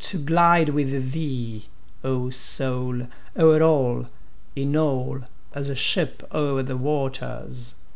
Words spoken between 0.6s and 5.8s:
with thee, O Soul, o'er all, in all, as a